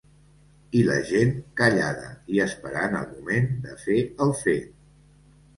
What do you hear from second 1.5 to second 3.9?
callada i esperant el moment de